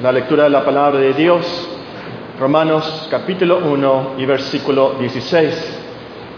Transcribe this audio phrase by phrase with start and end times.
[0.00, 1.68] La lectura de la palabra de Dios,
[2.38, 5.80] Romanos capítulo 1 y versículo 16.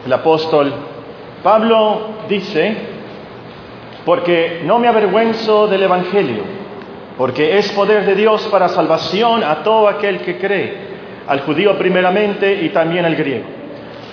[0.06, 0.72] El apóstol
[1.42, 2.75] Pablo dice,
[4.07, 6.42] porque no me avergüenzo del Evangelio,
[7.18, 10.79] porque es poder de Dios para salvación a todo aquel que cree,
[11.29, 13.45] al judío primeramente y también al griego.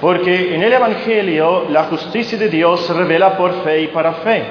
[0.01, 4.43] Porque en el Evangelio la justicia de Dios se revela por fe y para fe,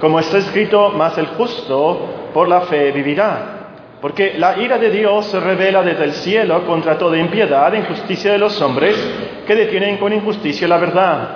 [0.00, 3.57] como está escrito, más el justo por la fe vivirá.
[4.00, 8.30] Porque la ira de Dios se revela desde el cielo contra toda impiedad e injusticia
[8.30, 8.96] de los hombres
[9.44, 11.28] que detienen con injusticia la verdad.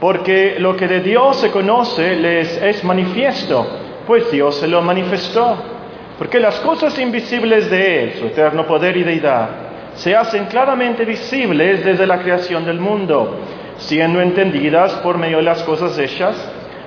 [0.00, 3.66] Porque lo que de Dios se conoce les es manifiesto,
[4.06, 5.56] pues Dios se lo manifestó.
[6.16, 9.48] Porque las cosas invisibles de Él, su eterno poder y deidad,
[9.94, 13.38] se hacen claramente visibles desde la creación del mundo,
[13.76, 16.36] siendo entendidas por medio de las cosas hechas,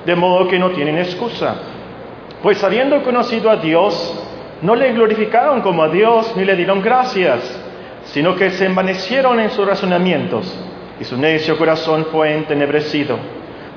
[0.05, 1.55] de modo que no tienen excusa.
[2.41, 4.30] Pues habiendo conocido a Dios,
[4.61, 7.39] no le glorificaron como a Dios ni le dieron gracias,
[8.05, 10.53] sino que se envanecieron en sus razonamientos
[10.99, 13.17] y su necio corazón fue entenebrecido.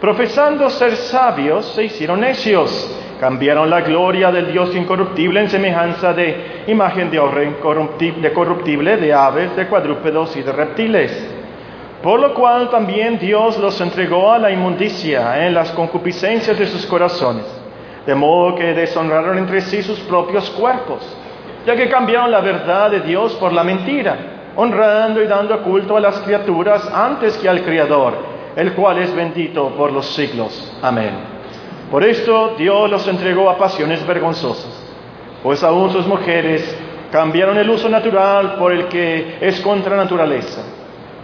[0.00, 6.64] Profesando ser sabios, se hicieron necios, cambiaron la gloria del Dios incorruptible en semejanza de
[6.66, 7.40] imagen de oro
[7.98, 11.30] de corruptible, de aves, de cuadrúpedos y de reptiles.
[12.02, 16.84] Por lo cual también Dios los entregó a la inmundicia en las concupiscencias de sus
[16.84, 17.63] corazones
[18.06, 21.00] de modo que deshonraron entre sí sus propios cuerpos,
[21.66, 24.16] ya que cambiaron la verdad de Dios por la mentira,
[24.56, 28.14] honrando y dando culto a las criaturas antes que al Creador,
[28.56, 30.76] el cual es bendito por los siglos.
[30.82, 31.12] Amén.
[31.90, 34.92] Por esto Dios los entregó a pasiones vergonzosas,
[35.42, 36.76] pues aún sus mujeres
[37.10, 40.62] cambiaron el uso natural por el que es contra naturaleza.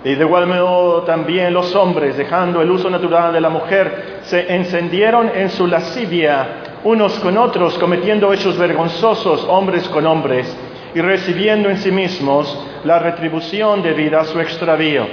[0.03, 4.55] Y de igual modo también los hombres, dejando el uso natural de la mujer, se
[4.55, 10.57] encendieron en su lascivia unos con otros, cometiendo hechos vergonzosos hombres con hombres,
[10.95, 15.07] y recibiendo en sí mismos la retribución debida a su extravío.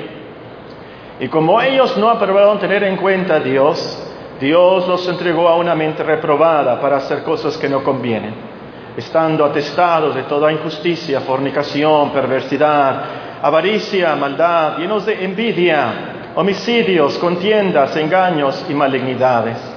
[1.19, 4.03] Y como ellos no aprobaron tener en cuenta a Dios,
[4.39, 8.33] Dios los entregó a una mente reprobada para hacer cosas que no convienen,
[8.95, 13.03] estando atestados de toda injusticia, fornicación, perversidad,
[13.41, 19.76] avaricia, maldad, llenos de envidia, homicidios, contiendas, engaños y malignidades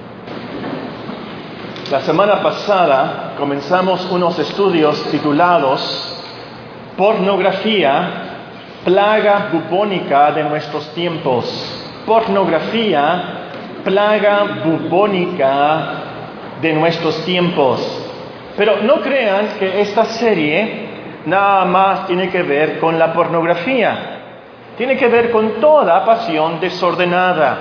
[1.91, 6.23] La semana pasada comenzamos unos estudios titulados
[6.95, 8.07] Pornografía,
[8.85, 11.43] plaga bubónica de nuestros tiempos.
[12.05, 13.23] Pornografía,
[13.83, 15.81] plaga bubónica
[16.61, 17.81] de nuestros tiempos.
[18.55, 20.87] Pero no crean que esta serie
[21.25, 23.97] nada más tiene que ver con la pornografía.
[24.77, 27.57] Tiene que ver con toda pasión desordenada.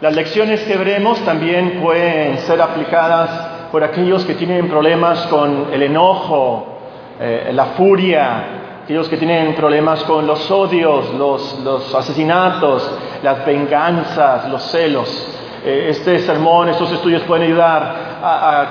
[0.00, 5.82] Las lecciones que veremos también pueden ser aplicadas por aquellos que tienen problemas con el
[5.82, 6.78] enojo,
[7.20, 8.44] eh, la furia,
[8.84, 12.90] aquellos que tienen problemas con los odios, los, asesinatos,
[13.22, 15.34] las venganzas, los celos.
[15.64, 18.66] Eh, este sermón, estos estudios pueden ayudar a,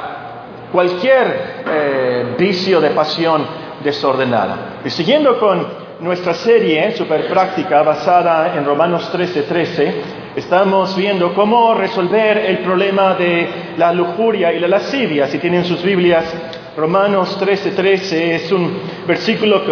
[0.71, 3.45] cualquier eh, vicio de pasión
[3.83, 4.79] desordenada.
[4.83, 5.65] Y siguiendo con
[6.01, 10.01] nuestra serie super práctica basada en Romanos 13:13, 13,
[10.37, 15.25] Estamos viendo cómo resolver el problema de la lujuria y la lascivia.
[15.25, 16.31] Si tienen sus Biblias,
[16.77, 19.65] Romanos 13:13 13 es un versículo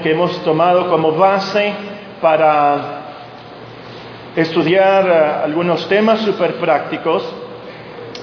[0.00, 1.72] que hemos tomado como base
[2.22, 3.00] para
[4.36, 7.24] estudiar eh, algunos temas súper prácticos.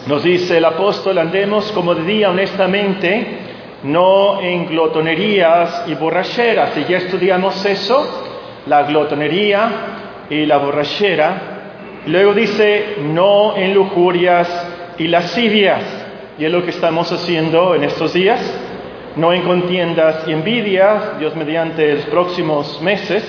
[0.08, 3.40] Nos dice el apóstol, andemos como de día honestamente,
[3.84, 6.78] no en glotonerías y borracheras.
[6.78, 8.30] Y ya estudiamos eso,
[8.68, 9.70] la glotonería
[10.30, 11.53] y la borrachera
[12.06, 14.50] Luego dice, no en lujurias
[14.98, 15.82] y lascivias.
[16.38, 18.42] Y es lo que estamos haciendo en estos días.
[19.16, 23.24] No en contiendas y envidias, Dios mediante los próximos meses,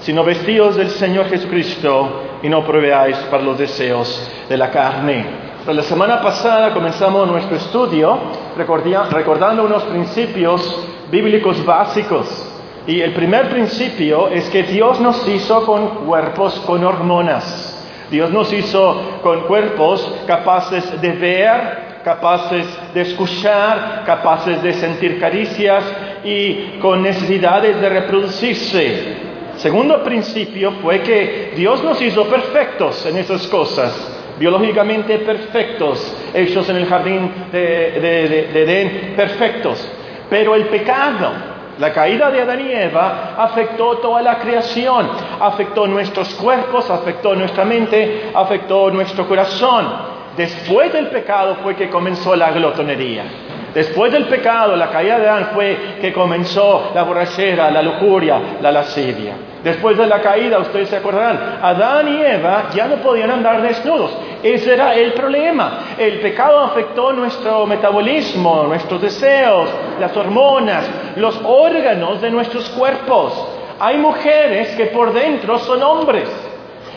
[0.00, 5.26] sino vestidos del Señor Jesucristo y no proveáis para los deseos de la carne.
[5.66, 8.16] la semana pasada comenzamos nuestro estudio
[8.56, 12.26] recordando unos principios bíblicos básicos.
[12.86, 17.67] Y el primer principio es que Dios nos hizo con cuerpos con hormonas.
[18.10, 25.84] Dios nos hizo con cuerpos capaces de ver, capaces de escuchar, capaces de sentir caricias,
[26.24, 29.28] y con necesidades de reproducirse.
[29.56, 36.76] Segundo principio fue que Dios nos hizo perfectos en esas cosas biológicamente perfectos, hechos en
[36.76, 39.86] el jardín de, Edén, perfectos.
[40.30, 41.32] Pero el pecado,
[41.78, 45.08] la caída de Adán y Eva afectó toda la creación,
[45.40, 49.86] afectó nuestros cuerpos, afectó nuestra mente, afectó nuestro corazón.
[50.36, 53.24] Después del pecado fue que comenzó la glotonería.
[53.78, 58.72] Después del pecado, la caída de Adán fue que comenzó la borrachera, la lujuria, la
[58.72, 59.34] lascivia.
[59.62, 64.10] Después de la caída, ustedes se acordarán, Adán y Eva ya no podían andar desnudos.
[64.42, 65.94] Ese era el problema.
[65.96, 69.68] El pecado afectó nuestro metabolismo, nuestros deseos,
[70.00, 70.84] las hormonas,
[71.14, 73.32] los órganos de nuestros cuerpos.
[73.78, 76.28] Hay mujeres que por dentro son hombres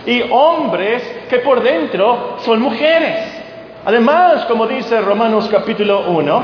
[0.03, 3.40] y hombres que por dentro son mujeres.
[3.83, 6.43] Además, como dice Romanos capítulo 1,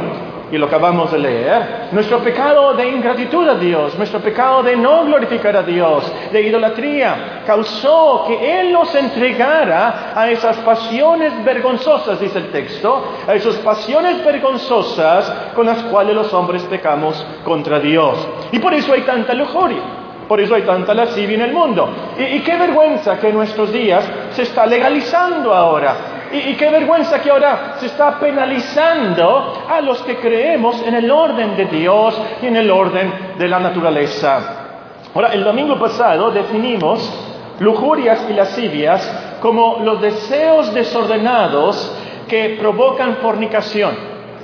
[0.52, 5.06] y lo acabamos de leer, nuestro pecado de ingratitud a Dios, nuestro pecado de no
[5.06, 12.40] glorificar a Dios, de idolatría, causó que Él nos entregara a esas pasiones vergonzosas, dice
[12.40, 18.28] el texto, a esas pasiones vergonzosas con las cuales los hombres pecamos contra Dios.
[18.52, 19.82] Y por eso hay tanta lujuria.
[20.28, 21.88] Por eso hay tanta lascivia en el mundo.
[22.20, 26.17] Y, y, qué vergüenza que en nuestros días se está legalizando ahora.
[26.32, 31.56] Y, qué vergüenza que ahora se está penalizando a los que creemos en el orden
[31.56, 34.66] de Dios y en el orden de la naturaleza.
[35.14, 37.12] Ahora, el domingo pasado definimos
[37.60, 41.96] lujurias y lascivias como los deseos desordenados
[42.28, 43.96] que provocan fornicación,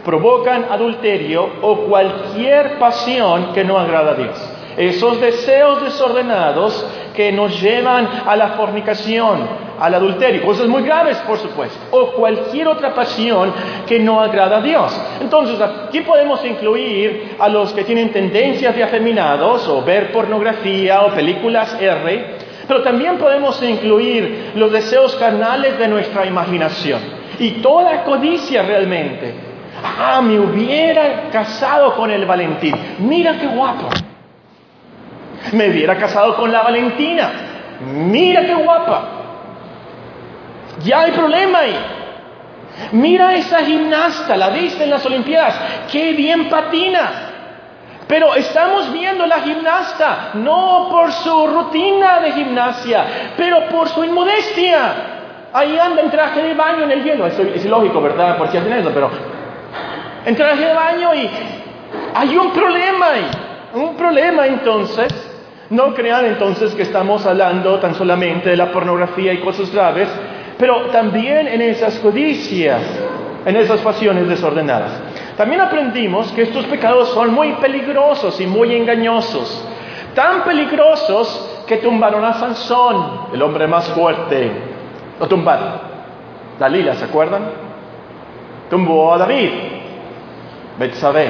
[0.05, 4.49] provocan adulterio o cualquier pasión que no agrada a Dios.
[4.77, 9.47] Esos deseos desordenados que nos llevan a la fornicación,
[9.83, 13.53] al adulterio, cosas muy graves, por supuesto, o cualquier otra pasión
[13.87, 14.99] que no agrada a Dios.
[15.19, 21.09] Entonces, aquí podemos incluir a los que tienen tendencias de afeminados, o ver pornografía, o
[21.09, 22.25] películas R,
[22.67, 27.01] pero también podemos incluir los deseos carnales de nuestra imaginación
[27.39, 29.33] y toda codicia realmente.
[29.83, 32.73] Ah, me hubiera casado con el Valentín.
[32.99, 33.89] Mira qué guapo
[35.51, 37.31] me hubiera casado con la Valentina.
[37.85, 39.22] Mira qué guapa.
[40.83, 41.77] Ya hay problema ahí.
[42.93, 45.59] Mira esa gimnasta, la viste en las Olimpiadas,
[45.91, 47.29] qué bien patina.
[48.07, 53.05] Pero estamos viendo la gimnasta no por su rutina de gimnasia,
[53.37, 54.93] pero por su inmodestia.
[55.53, 57.27] Ahí anda en traje de baño en el hielo.
[57.27, 58.37] Es, lógico, ¿verdad?
[58.37, 59.09] Porque hacen eso, pero
[60.25, 61.29] en traje de baño y
[62.15, 63.31] hay un problema ahí.
[63.73, 65.11] Un problema entonces
[65.69, 70.07] no crean entonces que estamos hablando tan solamente de la pornografía y cosas graves,
[70.63, 72.79] pero también en esas codicias,
[73.45, 74.93] en esas pasiones desordenadas.
[75.35, 79.67] También aprendimos que estos pecados son muy peligrosos y muy engañosos.
[80.15, 84.51] Tan peligrosos que tumbaron a Sansón, el hombre más fuerte.
[85.19, 85.81] Lo tumbaron.
[86.57, 87.41] Dalila, ¿se acuerdan?
[88.69, 89.49] Tumbó a David.
[90.79, 91.27] Betsabé.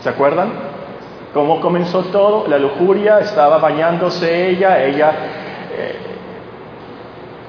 [0.00, 0.50] ¿Se acuerdan?
[1.34, 2.48] ¿Cómo comenzó todo?
[2.48, 5.12] La lujuria, estaba bañándose ella, ella
[5.76, 6.09] eh,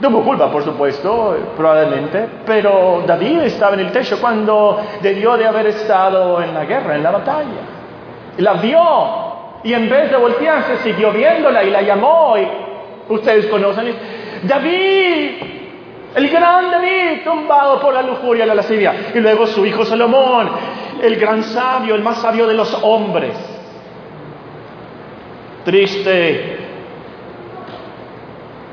[0.01, 5.67] tuvo culpa, por supuesto, probablemente, pero David estaba en el techo cuando debió de haber
[5.67, 7.61] estado en la guerra, en la batalla.
[8.37, 12.47] La vio y en vez de voltearse siguió viéndola y la llamó y
[13.13, 13.93] ustedes conocen,
[14.43, 15.31] David,
[16.15, 18.93] el gran David, tumbado por la lujuria y la lascivia.
[19.13, 20.49] Y luego su hijo Salomón,
[21.01, 23.51] el gran sabio, el más sabio de los hombres
[25.63, 26.57] triste.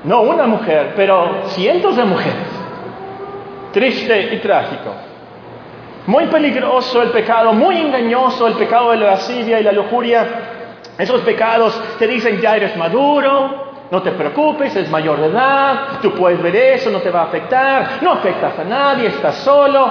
[0.09, 2.49] No una mujer, pero cientos de mujeres.
[3.75, 4.95] Triste y trágico.
[6.07, 10.27] Muy peligroso el pecado, muy engañoso el pecado de la lascivia y la lujuria.
[10.97, 16.15] Esos pecados te dicen ya eres maduro, no te preocupes, es mayor de edad, tú
[16.15, 19.91] puedes ver eso, no te va a afectar, no afectas a nadie, estás solo.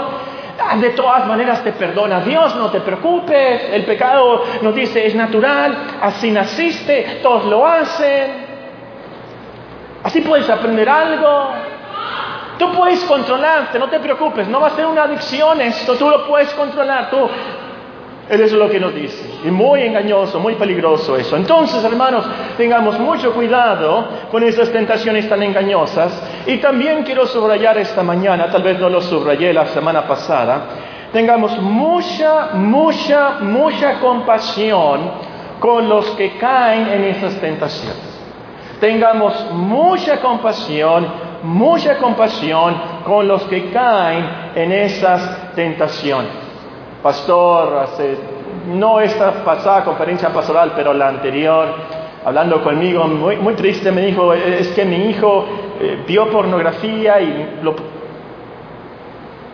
[0.59, 3.69] Ah, de todas maneras te perdona Dios, no te preocupes.
[3.71, 8.46] El pecado nos dice es natural, así naciste, todos lo hacen.
[10.07, 11.49] Así puedes aprender algo.
[12.57, 16.25] Tú puedes controlarte, no te preocupes, no va a ser una adicción esto, tú lo
[16.25, 17.17] puedes controlar, tú
[18.29, 19.29] eso es lo que nos dice.
[19.43, 21.35] Y muy engañoso, muy peligroso eso.
[21.35, 26.23] Entonces, hermanos, tengamos mucho cuidado con esas tentaciones tan engañosas.
[26.45, 30.61] Y también quiero subrayar esta mañana, tal vez no lo subrayé la semana pasada,
[31.11, 35.11] tengamos mucha, mucha, mucha compasión
[35.59, 38.16] con los que caen en esas tentaciones.
[38.79, 41.07] Tengamos mucha compasión,
[41.43, 46.31] mucha compasión con los que caen en esas tentaciones.
[47.01, 47.87] Pastor
[48.67, 51.73] no esta pasada conferencia pastoral, pero la anterior,
[52.25, 55.45] hablando conmigo, muy, triste, me dijo, es que mi hijo
[55.79, 57.75] eh, vio pornografía y lo...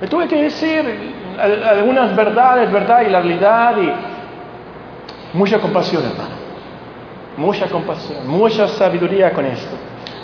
[0.01, 6.42] Me tuve que decir algunas verdades, verdad y la realidad y mucha compasión, hermano.
[7.37, 9.75] Mucha compasión, mucha sabiduría con esto.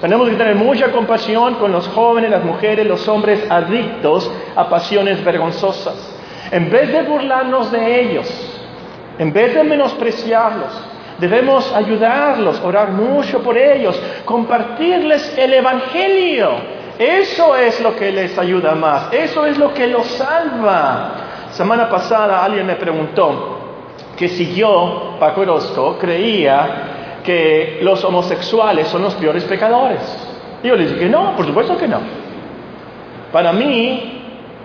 [0.01, 5.24] Tenemos que tener mucha compasión con los jóvenes, las mujeres, los hombres adictos a pasiones
[5.24, 5.96] vergonzosas.
[6.51, 8.62] En vez de burlarnos de ellos,
[9.18, 10.72] en vez de menospreciarlos,
[11.20, 16.51] debemos ayudarlos, orar mucho por ellos, compartirles el Evangelio.
[16.98, 21.12] Eso es lo que les ayuda más, eso es lo que los salva.
[21.51, 23.58] Semana pasada alguien me preguntó
[24.16, 29.99] que si yo, Paco Orozco, creía que los homosexuales son los peores pecadores.
[30.63, 31.99] Y yo les dije, no, por supuesto que no.
[33.31, 34.19] Para mí,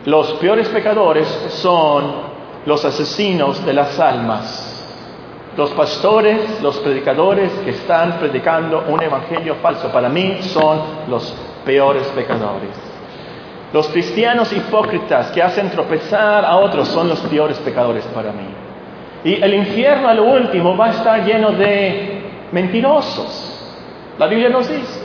[0.07, 2.35] los peores pecadores son
[2.67, 4.71] los asesinos de las almas.
[5.57, 11.35] Los pastores, los predicadores que están predicando un evangelio falso, para mí son los
[11.65, 12.71] peores pecadores.
[13.73, 18.47] Los cristianos hipócritas que hacen tropezar a otros son los peores pecadores para mí.
[19.25, 22.14] Y el infierno a lo último va a estar lleno de
[22.55, 23.51] mentirosos.
[24.17, 25.01] La Biblia nos dice.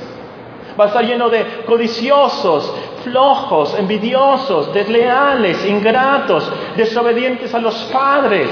[0.79, 8.47] Va a estar lleno de codiciosos, flojos, envidiosos, desleales, ingratos, desobedientes a los padres,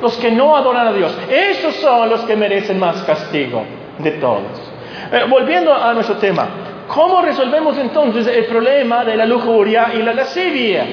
[0.00, 1.16] los que no adoran a Dios.
[1.28, 3.64] Esos son los que merecen más castigo
[3.98, 4.70] de todos.
[5.10, 6.46] Eh, volviendo a nuestro tema,
[6.86, 10.86] ¿cómo resolvemos entonces el problema de la lujuria y la lascivia?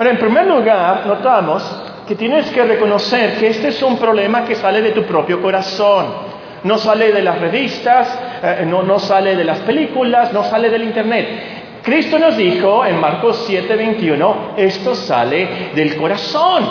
[0.00, 1.62] En primer lugar, notamos
[2.08, 6.35] que tienes que reconocer que este es un problema que sale de tu propio corazón
[6.66, 10.82] no sale de las revistas, eh, no, no sale de las películas, no sale del
[10.82, 11.80] Internet.
[11.82, 16.66] Cristo nos dijo en Marcos 7:21, esto sale del corazón.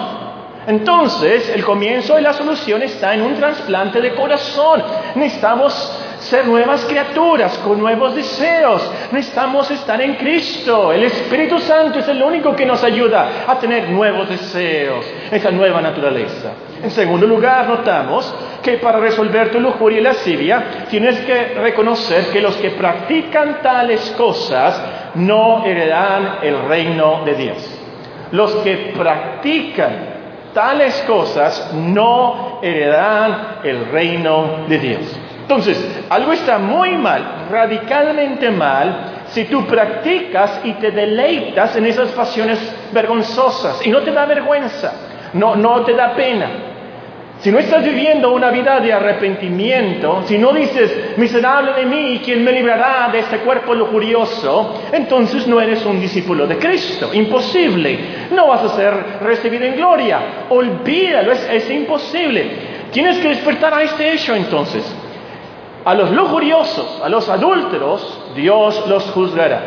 [0.68, 4.84] Entonces, el comienzo de la solución está en un trasplante de corazón.
[5.16, 5.74] Necesitamos
[6.26, 8.92] ser nuevas criaturas con nuevos deseos.
[9.12, 10.92] Necesitamos estar en Cristo.
[10.92, 15.82] El Espíritu Santo es el único que nos ayuda a tener nuevos deseos, esa nueva
[15.82, 16.52] naturaleza.
[16.82, 22.42] En segundo lugar, notamos que para resolver tu lujuria y lascivia tienes que reconocer que
[22.42, 24.82] los que practican tales cosas
[25.16, 27.80] no heredarán el reino de Dios.
[28.32, 30.16] Los que practican
[30.54, 35.20] tales cosas no heredarán el reino de Dios.
[35.46, 35.78] Entonces,
[36.10, 42.58] algo está muy mal, radicalmente mal, si tú practicas y te deleitas en esas pasiones
[42.92, 44.92] vergonzosas y no te da vergüenza,
[45.34, 46.50] no, no te da pena.
[47.42, 52.44] Si no estás viviendo una vida de arrepentimiento, si no dices, miserable de mí, ¿quién
[52.44, 54.82] me librará de este cuerpo lujurioso?
[54.92, 57.12] Entonces no eres un discípulo de Cristo.
[57.14, 58.00] Imposible.
[58.32, 60.20] No vas a ser recibido en gloria.
[60.50, 62.50] Olvídalo, es, es imposible.
[62.92, 64.84] Tienes que despertar a este hecho entonces.
[65.86, 69.62] A los lujuriosos, a los adúlteros, Dios los juzgará.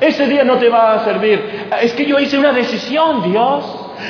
[0.00, 1.68] Ese día no te va a servir.
[1.82, 3.64] Es que yo hice una decisión, Dios.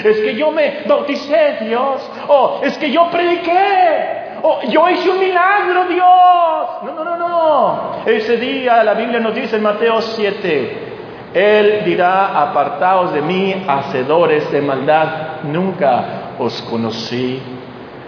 [0.04, 2.02] Es que yo me bauticé, Dios.
[2.28, 4.36] Oh, es que yo prediqué.
[4.42, 6.84] Oh, yo hice un milagro, Dios.
[6.84, 7.92] No, no, no, no.
[8.04, 10.88] Ese día la Biblia nos dice en Mateo 7.
[11.32, 17.57] Él dirá, apartaos de mí, hacedores de maldad, nunca os conocí.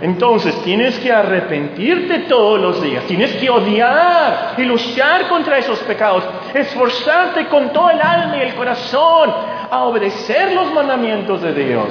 [0.01, 6.25] Entonces tienes que arrepentirte todos los días, tienes que odiar y luchar contra esos pecados,
[6.55, 9.31] esforzarte con todo el alma y el corazón
[9.71, 11.89] a obedecer los mandamientos de Dios.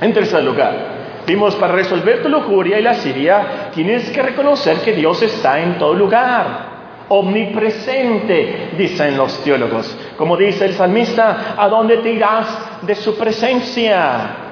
[0.00, 0.74] En tercer lugar,
[1.26, 5.76] vimos para resolver tu lujuria y la siria, tienes que reconocer que Dios está en
[5.76, 6.74] todo lugar
[7.08, 9.96] omnipresente, dicen los teólogos.
[10.16, 14.43] Como dice el salmista, ¿a dónde te irás de su presencia?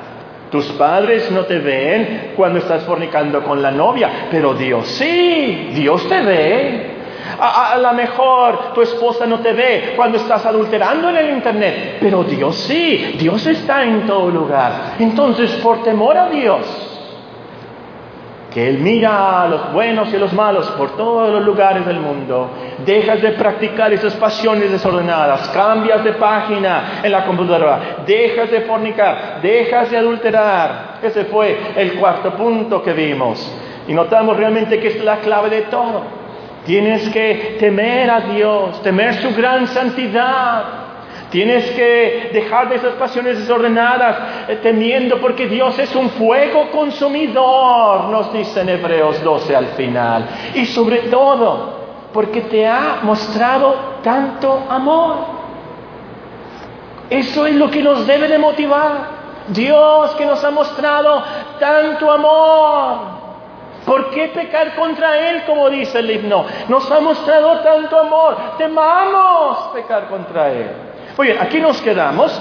[0.52, 6.06] Tus padres no te ven cuando estás fornicando con la novia, pero Dios sí, Dios
[6.06, 6.86] te ve.
[7.40, 12.22] A, lo mejor tu esposa no te ve cuando estás adulterando en el internet, pero
[12.22, 14.96] Dios sí, Dios está en todo lugar.
[14.98, 16.91] Entonces, por temor a Dios,
[18.52, 22.00] que Él mira a los buenos y a los malos por todos los lugares del
[22.00, 22.50] mundo.
[22.84, 29.40] Dejas de practicar esas pasiones desordenadas, cambias de página en la computadora, dejas de fornicar,
[29.42, 30.98] dejas de adulterar.
[31.02, 33.50] Ese fue el cuarto punto que vimos.
[33.88, 36.02] Y notamos realmente que es la clave de todo.
[36.64, 40.81] Tienes que temer a Dios, temer su gran santidad.
[41.32, 48.10] Tienes que dejar de esas pasiones desordenadas, eh, temiendo porque Dios es un fuego consumidor,
[48.10, 50.28] nos dice en Hebreos 12 al final.
[50.54, 51.72] Y sobre todo,
[52.12, 55.16] porque te ha mostrado tanto amor.
[57.08, 59.22] Eso es lo que nos debe de motivar.
[59.48, 61.24] Dios que nos ha mostrado
[61.58, 63.22] tanto amor.
[63.86, 66.44] ¿Por qué pecar contra Él, como dice el himno?
[66.68, 68.36] Nos ha mostrado tanto amor.
[68.58, 70.91] Temamos pecar contra Él.
[71.16, 72.40] Muy bien, aquí nos quedamos.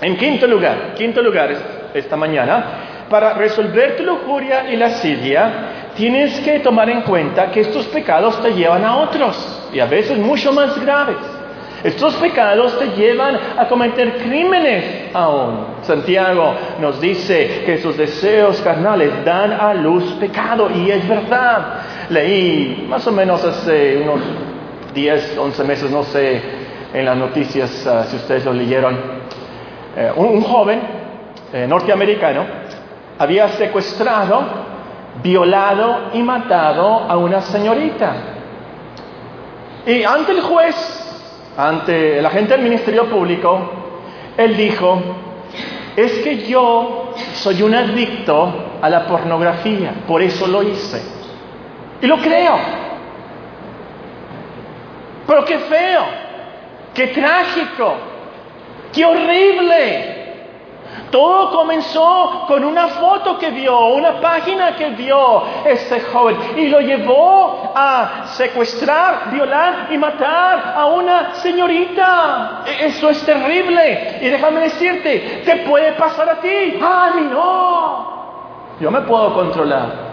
[0.00, 1.50] En quinto lugar, quinto lugar
[1.94, 7.60] esta mañana, para resolver tu lujuria y la lascivia, tienes que tomar en cuenta que
[7.60, 11.16] estos pecados te llevan a otros, y a veces mucho más graves.
[11.82, 15.66] Estos pecados te llevan a cometer crímenes aún.
[15.82, 21.80] Santiago nos dice que sus deseos carnales dan a luz pecado y es verdad.
[22.10, 24.20] Leí más o menos hace unos
[24.94, 26.65] 10, 11 meses, no sé,
[26.96, 28.98] en las noticias ah, si ustedes lo leyeron,
[29.94, 30.80] eh, un, joven
[31.52, 32.44] eh, norteamericano
[33.18, 34.42] había secuestrado,
[35.22, 38.14] violado y matado a una señorita.
[39.86, 41.02] Y ante el juez
[41.58, 43.70] ante la gente del Ministerio Público,
[44.36, 45.00] él dijo,
[45.96, 51.02] es que yo soy un adicto a la pornografía, por eso lo hice.
[52.00, 52.58] Y lo creo.
[55.26, 56.25] Pero qué feo,
[56.96, 57.94] qué trágico,
[58.92, 60.16] qué horrible.
[61.10, 66.80] Todo comenzó con una foto que vio, una página que vio este joven y lo
[66.80, 72.62] llevó a secuestrar, violar y matar a una señorita.
[72.66, 74.18] E, eso es terrible.
[74.20, 76.78] Y déjame decirte, te puede pasar a ti.
[76.82, 78.16] A mí no.
[78.80, 80.06] Yo me puedo controlar.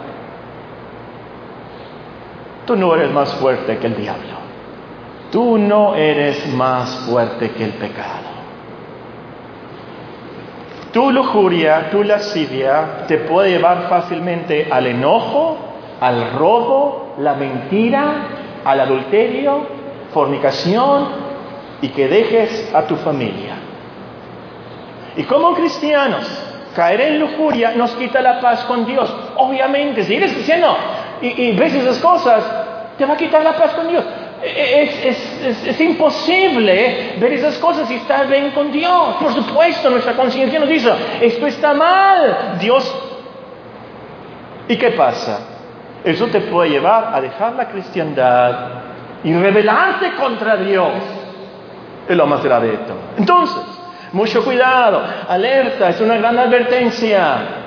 [2.68, 4.43] Tú no eres más fuerte que el diablo.
[5.34, 8.30] Tú no eres más fuerte que el pecado.
[10.92, 15.58] Tu lujuria, tu lascivia te puede llevar fácilmente al enojo,
[16.00, 18.14] al robo, la mentira,
[18.64, 19.66] al adulterio,
[20.14, 21.08] fornicación
[21.82, 23.56] y que dejes a tu familia.
[25.18, 26.28] Y como cristianos,
[26.76, 29.12] caer en lujuria nos quita la paz con Dios.
[29.38, 30.76] Obviamente, si eres cristiano
[31.24, 32.44] y, y ves esas cosas,
[33.00, 34.06] te va a quitar la paz con Dios.
[34.46, 39.16] Es, imposible ver esas cosas y estar bien con Dios.
[39.20, 40.92] Por supuesto, nuestra conciencia nos dice,
[41.22, 42.58] esto está mal.
[42.60, 42.94] Dios...
[44.68, 45.40] ¿Y qué pasa?
[46.04, 48.70] Eso te puede llevar a dejar la cristiandad
[49.24, 50.92] y rebelarte contra Dios.
[52.08, 52.98] Es lo más grave de todo.
[53.18, 53.64] Entonces,
[54.12, 57.63] mucho cuidado, alerta, es una gran advertencia.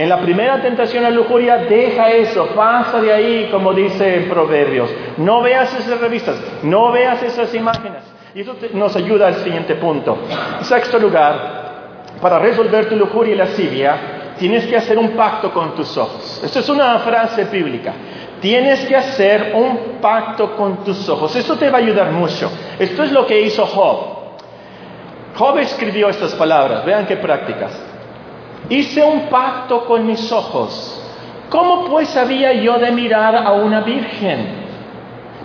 [0.00, 4.90] En la primera tentación a lujuria, deja eso, pasa de ahí, como dice en Proverbios.
[5.18, 8.02] No veas esas revistas, no veas esas imágenes.
[8.34, 10.16] Y eso nos ayuda al siguiente punto.
[10.62, 13.96] Sexto lugar, para resolver tu lujuria y lascivia,
[14.38, 16.40] tienes que hacer un pacto con tus ojos.
[16.42, 17.92] Esto es una frase bíblica.
[18.40, 21.36] Tienes que hacer un pacto con tus ojos.
[21.36, 22.50] Esto te va a ayudar mucho.
[22.78, 23.98] Esto es lo que hizo Job.
[25.36, 26.86] Job escribió estas palabras.
[26.86, 27.89] Vean qué prácticas
[28.70, 30.96] hice un pacto con mis ojos.
[31.50, 34.46] ¿Cómo pues había yo de mirar a una virgen?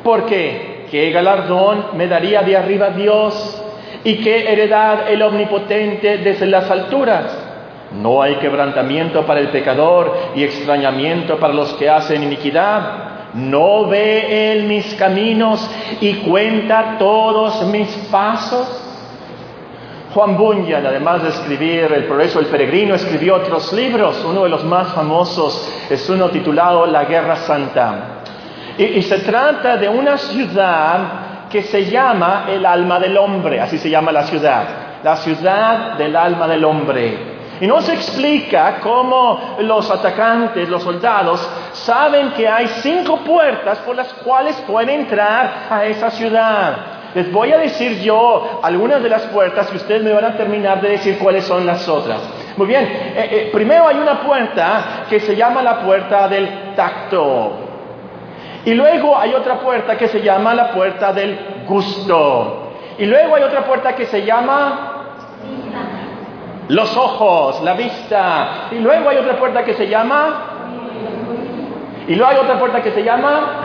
[0.03, 3.63] Porque qué galardón me daría de arriba Dios
[4.03, 7.45] y qué heredad el omnipotente desde las alturas.
[7.91, 13.33] No hay quebrantamiento para el pecador y extrañamiento para los que hacen iniquidad.
[13.33, 15.67] No ve él mis caminos
[16.01, 18.85] y cuenta todos mis pasos.
[20.15, 24.23] Juan Bunyan, además de escribir El progreso del peregrino, escribió otros libros.
[24.23, 28.21] Uno de los más famosos es uno titulado La Guerra Santa.
[28.78, 33.89] Y, se trata de una ciudad que se llama el alma del hombre, así se
[33.89, 34.63] llama la ciudad,
[35.04, 37.36] la ciudad del alma del hombre.
[37.60, 43.97] Y no se explica cómo los atacantes, los soldados, saben que hay cinco puertas por
[43.97, 46.94] las cuales pueden entrar a esa ciudad.
[47.15, 50.82] Les voy a decir yo algunas de las puertas que ustedes me van a terminar
[50.82, 52.19] de decir cuáles son las otras.
[52.58, 57.54] Muy bien, eh, eh, primero hay una puerta que se llama la puerta del tacto.
[58.65, 62.73] Y luego hay otra puerta que se llama la puerta del gusto.
[62.97, 65.06] Y luego hay otra puerta que se llama
[66.67, 68.67] los ojos, la vista.
[68.71, 70.51] Y luego hay otra puerta que se llama...
[72.10, 73.64] Y luego hay otra puerta que se llama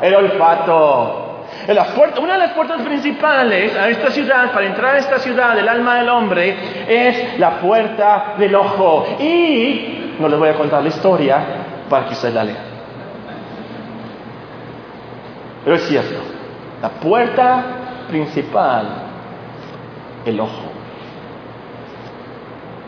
[0.00, 1.44] el olfato.
[2.20, 5.96] una de las puertas principales a esta ciudad, para entrar a esta ciudad del alma
[5.96, 6.56] del hombre,
[6.88, 9.06] es la puerta del ojo.
[9.18, 11.44] Y no les voy a contar la historia
[11.88, 12.68] para que ustedes la lean.
[15.64, 16.20] Pero es cierto,
[16.80, 17.64] la puerta
[18.08, 18.86] principal,
[20.24, 20.68] el ojo.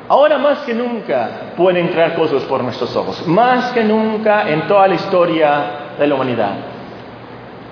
[0.08, 4.88] Ahora más que nunca pueden entrar cosas por nuestros ojos, más que nunca en toda
[4.88, 5.62] la historia
[5.98, 6.69] de la humanidad.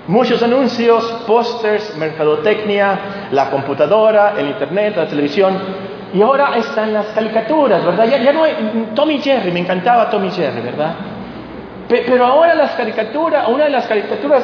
[0.09, 5.55] Muchos anuncios, pósters, mercadotecnia, la computadora, el internet, la televisión,
[6.15, 8.05] Y ahora están las caricaturas, ¿verdad?
[8.09, 10.95] Ya, ya no hay, Tommy Jerry, me encantaba Tommy Jerry, ¿verdad?
[11.87, 14.43] Pero ahora las caricaturas, una de las caricaturas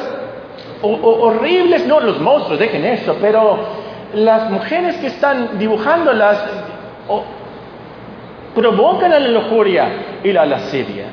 [0.82, 3.58] horribles, no los monstruos, dejen eso, pero
[4.14, 6.44] las mujeres que están dibujándolas
[8.54, 9.88] provocan a la lujuria
[10.22, 11.06] y la lascivia.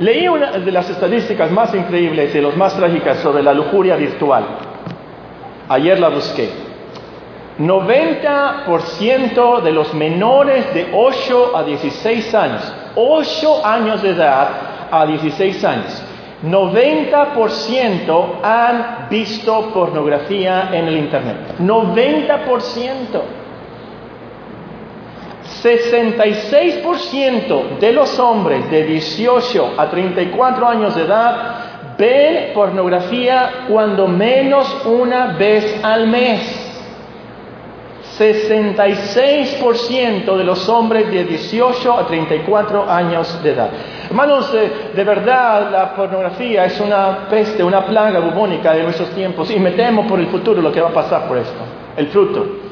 [0.00, 4.44] Leí una de las estadísticas más increíbles y las más trágicas sobre la lujuria virtual.
[5.68, 6.50] Ayer la busqué.
[7.58, 14.48] 90% de los menores de 8 a 16 años, 8 años de edad
[14.90, 16.02] a 16 años,
[16.42, 21.36] 90% han visto pornografía en el Internet.
[21.60, 23.43] 90%.
[25.64, 34.84] 66% de los hombres de 18 a 34 años de edad ven pornografía cuando menos
[34.84, 36.60] una vez al mes.
[38.18, 43.70] 66% de los hombres de 18 a 34 años de edad.
[44.08, 49.50] Hermanos, de, de, verdad la pornografía es una peste, una plaga bubónica de nuestros tiempos
[49.50, 51.62] y me temo por el futuro lo que va a pasar por esto,
[51.96, 52.63] el fruto.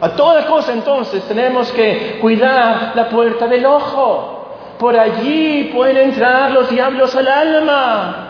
[0.00, 4.32] A toda cosa entonces tenemos que cuidar la puerta del ojo.
[4.78, 8.22] Por allí pueden entrar los diablos al alma.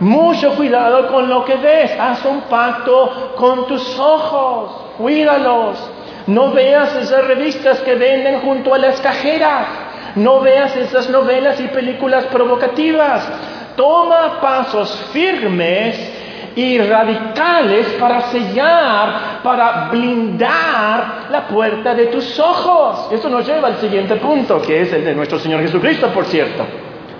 [0.00, 1.92] Mucho cuidado con lo que ves.
[2.00, 4.70] Haz un pacto con tus ojos.
[4.96, 5.78] Cuídalos.
[6.26, 9.66] No veas esas revistas que venden junto a las cajeras.
[10.14, 13.28] No veas esas novelas y películas provocativas.
[13.76, 16.21] Toma pasos firmes
[16.54, 23.08] y radicales para sellar, para blindar la puerta de tus ojos.
[23.12, 26.64] Eso nos lleva al siguiente punto, que es el de nuestro Señor Jesucristo, por cierto.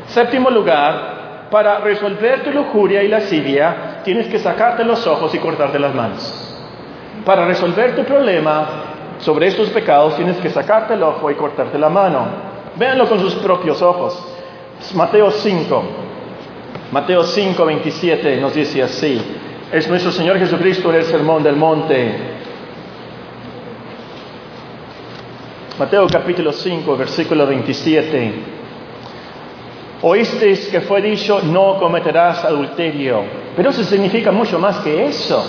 [0.06, 5.78] Séptimo lugar, para resolver tu lujuria y lascivia, tienes que sacarte los ojos y cortarte
[5.78, 6.48] las manos.
[7.24, 8.66] Para resolver tu problema
[9.18, 12.26] sobre estos pecados, tienes que sacarte el ojo y cortarte la mano.
[12.76, 14.18] Véanlo con sus propios ojos.
[14.94, 15.84] Mateo 5,
[16.92, 19.18] Mateo 5, 27 nos dice así.
[19.72, 22.14] Es nuestro Señor Jesucristo en el Sermón del Monte.
[25.78, 28.32] Mateo capítulo 5, versículo 27.
[30.02, 33.24] Oísteis que fue dicho, no cometerás adulterio.
[33.56, 35.42] Pero eso significa mucho más que eso.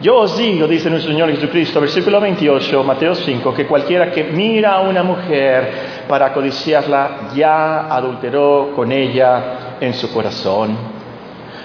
[0.00, 4.74] Yo os digo, dice nuestro Señor Jesucristo, versículo 28, Mateo 5, que cualquiera que mira
[4.74, 10.76] a una mujer para codiciarla ya adulteró con ella en su corazón.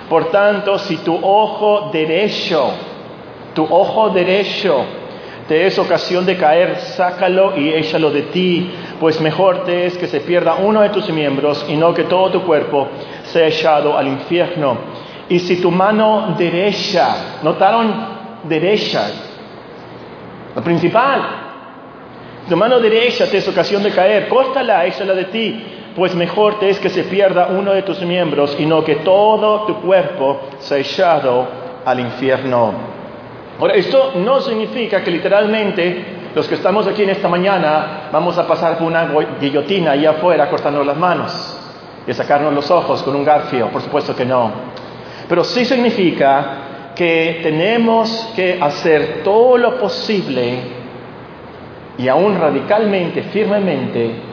[0.10, 2.72] Por tanto, si tu ojo derecho,
[3.54, 4.86] tu ojo derecho
[5.48, 10.08] te es ocasión de caer, sácalo y échalo de ti, pues mejor te es que
[10.08, 12.88] se pierda uno de tus miembros y no que todo tu cuerpo
[13.24, 14.78] sea echado al infierno.
[15.30, 17.94] Y si tu mano derecha, notaron
[18.44, 19.10] derecha,
[20.56, 21.22] la principal,
[22.50, 26.70] tu mano derecha te es ocasión de caer, córtala, échala de ti, pues mejor te
[26.70, 30.78] es que se pierda uno de tus miembros y no que todo tu cuerpo sea
[30.78, 31.48] echado
[31.84, 32.72] al infierno.
[33.60, 36.06] Ahora, esto no significa que literalmente
[36.36, 39.10] los que estamos aquí en esta mañana vamos a pasar por una
[39.42, 41.58] guillotina allá afuera cortando las manos
[42.06, 44.52] y sacarnos los ojos con un garfio, por supuesto que no.
[45.28, 50.60] Pero sí significa que tenemos que hacer todo lo posible
[51.98, 54.27] y aún radicalmente, firmemente,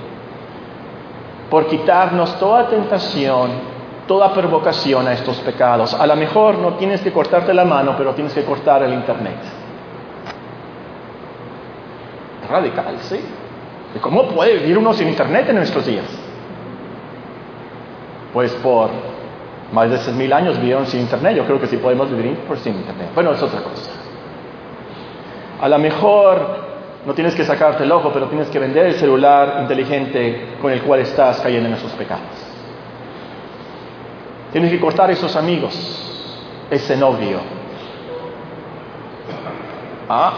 [1.50, 3.50] por quitarnos toda tentación,
[4.06, 5.94] toda provocación a estos pecados.
[5.94, 9.36] A lo mejor no tienes que cortarte la mano, pero tienes que cortar el Internet.
[12.48, 13.20] Radical, ¿sí?
[13.94, 16.06] ¿Y cómo puede vivir uno sin Internet en nuestros días?
[18.32, 18.90] Pues por
[19.72, 21.36] más de seis mil años vivieron sin Internet.
[21.36, 23.10] Yo creo que sí podemos vivir por sin Internet.
[23.14, 23.90] Bueno, es otra cosa.
[25.60, 26.63] A lo mejor
[27.06, 30.82] no tienes que sacarte el ojo, pero tienes que vender el celular inteligente con el
[30.82, 32.22] cual estás cayendo en esos pecados.
[34.52, 35.74] Tienes que cortar esos amigos,
[36.70, 37.40] ese novio.
[40.08, 40.32] ¿Ah?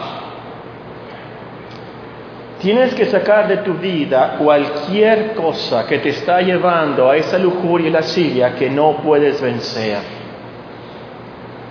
[2.59, 7.87] Tienes que sacar de tu vida cualquier cosa que te está llevando a esa lujuria
[7.87, 9.99] y lascivia que no puedes vencer.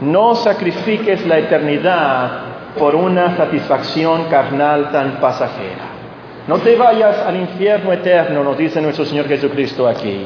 [0.01, 5.97] No sacrifiques la eternidad por una satisfacción carnal tan pasajera.
[6.47, 10.25] No te vayas al infierno eterno, nos dice nuestro Señor Jesucristo aquí,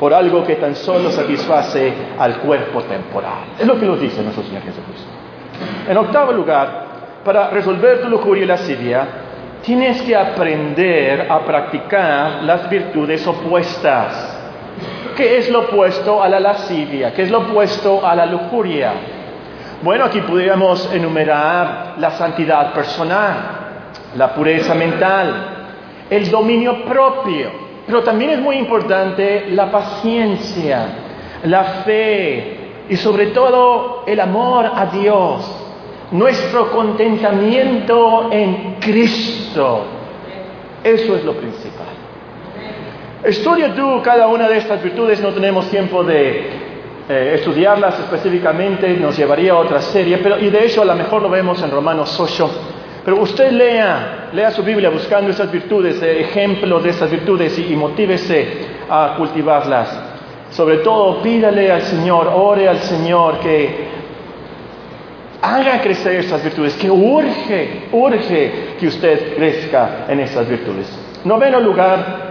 [0.00, 3.44] por algo que tan solo satisface al cuerpo temporal.
[3.58, 5.08] Es lo que nos dice nuestro Señor Jesucristo.
[5.88, 6.86] En octavo lugar,
[7.24, 9.06] para resolver tu lujuria y lascivia,
[9.62, 14.38] tienes que aprender a practicar las virtudes opuestas.
[15.16, 17.12] ¿Qué es lo opuesto a la lascivia?
[17.12, 18.92] ¿Qué es lo opuesto a la lujuria?
[19.82, 23.56] Bueno, aquí podríamos enumerar la santidad personal.
[24.16, 25.34] la pureza mental,
[26.08, 27.50] el dominio propio,
[27.86, 30.86] pero también es muy importante la paciencia,
[31.44, 32.56] la fe
[32.88, 35.64] y sobre todo el amor a Dios,
[36.12, 39.84] nuestro contentamiento en Cristo.
[40.82, 41.86] Eso es lo principal.
[43.24, 46.55] Estudia tú cada una de estas virtudes, no tenemos tiempo de
[47.08, 51.22] eh, estudiarlas específicamente, nos llevaría a otra serie, pero, y de hecho a lo mejor
[51.22, 52.50] lo vemos en Romanos 8.
[53.04, 57.72] Pero usted lea, lea su Biblia buscando esas virtudes, eh, ejemplos de esas virtudes y,
[57.72, 59.96] y motívese a cultivarlas.
[60.50, 63.86] Sobre todo, pídale al Señor, ore al Señor que
[65.42, 70.88] haga crecer esas virtudes, que urge, urge que usted crezca en esas virtudes.
[71.24, 72.26] Noveno lugar,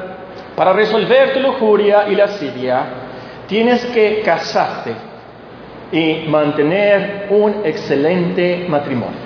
[0.56, 3.05] para resolver tu lujuria y lascivia,
[3.48, 4.94] tienes que casarte
[5.92, 9.26] y mantener un excelente matrimonio.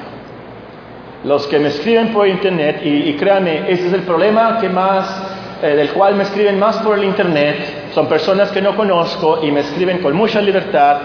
[1.23, 5.75] Los que me escriben por internet, y, créanme, ese es el problema que más, eh,
[5.75, 9.62] del cual me escriben más por el internet, son personas que no conozco y me
[9.62, 10.97] escriben con mucha libertad.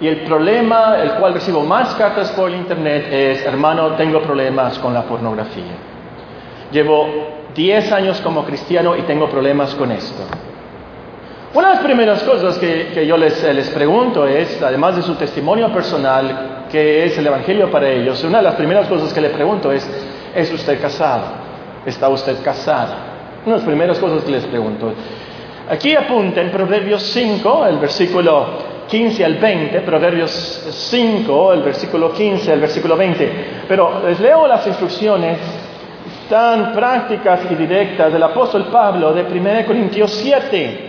[0.00, 4.78] Y el problema, el cual recibo más cartas por el internet, es, hermano, tengo problemas
[4.78, 5.74] con la pornografía.
[6.70, 7.08] Llevo
[7.54, 10.22] 10 años como cristiano y tengo problemas con esto.
[11.58, 15.72] Una de las primeras cosas que, yo les, les, pregunto es, además de su testimonio
[15.72, 19.72] personal, que es el Evangelio para ellos, una de las primeras cosas que le pregunto
[19.72, 19.84] es,
[20.36, 21.24] ¿es usted casado?
[21.84, 23.40] ¿Está usted casada?
[23.44, 24.92] Una de las primeras cosas que les pregunto.
[25.68, 28.46] Aquí apunta en Proverbios 5, el versículo
[28.86, 33.32] 15 al 20, Proverbios 5, el versículo 15 al versículo 20.
[33.66, 35.38] Pero les leo las instrucciones
[36.30, 40.87] tan prácticas y directas del apóstol Pablo de 1 Corintios 7.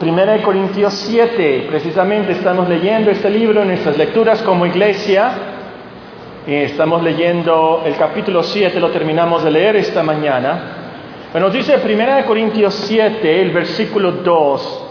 [0.00, 5.30] 1 Corintios 7, precisamente estamos leyendo este libro en nuestras lecturas como iglesia.
[6.48, 11.30] Y estamos leyendo el capítulo 7, lo terminamos de leer esta mañana.
[11.32, 14.84] Nos dice 1 Corintios 7, el versículo 2.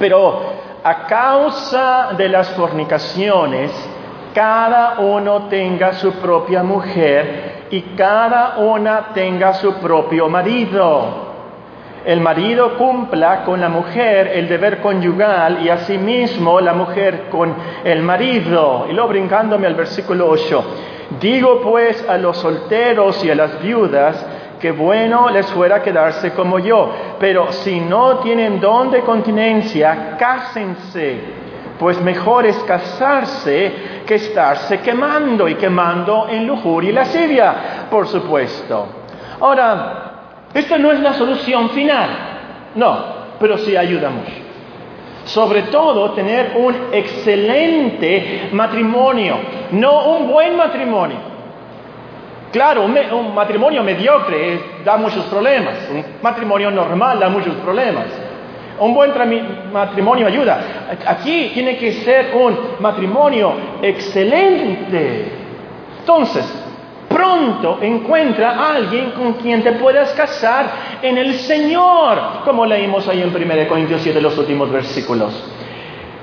[0.00, 0.42] Pero
[0.82, 3.70] a causa de las fornicaciones,
[4.34, 11.23] cada uno tenga su propia mujer y cada una tenga su propio marido.
[12.04, 18.02] El marido cumpla con la mujer el deber conyugal y asimismo la mujer con el
[18.02, 18.86] marido.
[18.90, 20.64] Y luego brincándome al versículo 8.
[21.18, 24.26] Digo pues a los solteros y a las viudas
[24.60, 31.20] que bueno les fuera quedarse como yo, pero si no tienen don de continencia, cásense,
[31.78, 33.72] pues mejor es casarse
[34.06, 37.54] que estarse quemando y quemando en lujuria y lascivia,
[37.90, 38.86] por supuesto.
[39.40, 40.03] Ahora,
[40.54, 42.08] esta no es la solución final,
[42.76, 43.04] no,
[43.40, 44.32] pero sí ayuda mucho.
[45.24, 49.38] Sobre todo tener un excelente matrimonio,
[49.72, 51.34] no un buen matrimonio.
[52.52, 58.06] Claro, un, matrimonio mediocre da muchos problemas, un matrimonio normal da muchos problemas.
[58.78, 59.12] Un buen
[59.72, 60.60] matrimonio ayuda.
[61.04, 65.32] Aquí tiene que ser un matrimonio excelente.
[65.98, 66.44] Entonces,
[67.14, 73.22] pronto encuentra a alguien con quien te puedas casar en el Señor, como leímos ahí
[73.22, 75.32] en 1 Corintios 7, los últimos versículos.